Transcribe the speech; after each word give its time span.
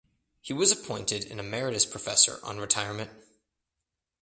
He 0.41 0.51
was 0.51 0.71
appointed 0.71 1.29
an 1.29 1.39
emeritus 1.39 1.85
professor 1.85 2.39
on 2.43 2.57
retirement. 2.57 3.11